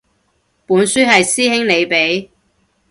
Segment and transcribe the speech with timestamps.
[0.65, 2.29] 本書係師兄你畀